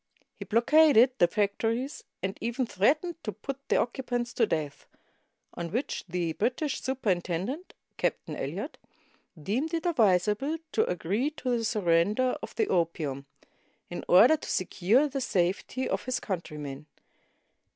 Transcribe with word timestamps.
He 0.33 0.45
blockaded 0.45 1.11
the 1.19 1.27
factories, 1.27 2.05
and 2.23 2.35
even 2.41 2.65
threatened 2.65 3.23
to 3.23 3.31
put 3.31 3.59
the 3.69 3.75
occupants 3.75 4.33
to 4.33 4.47
death; 4.47 4.87
on 5.53 5.71
which 5.71 6.05
the 6.09 6.33
British 6.33 6.81
superintendent— 6.81 7.75
Cap 7.97 8.15
tain 8.25 8.35
Eliot— 8.35 8.79
deemed 9.49 9.75
it 9.75 9.85
advisable 9.85 10.57
to 10.71 10.87
agree 10.89 11.29
to 11.29 11.55
the 11.55 11.63
sur 11.63 11.81
render 11.81 12.35
of 12.41 12.55
the 12.55 12.67
opium, 12.67 13.27
in 13.91 14.03
order 14.07 14.37
to 14.37 14.49
secure 14.49 15.07
the 15.07 15.21
safety 15.21 15.87
of 15.87 16.05
his 16.05 16.19
countrymen. 16.19 16.87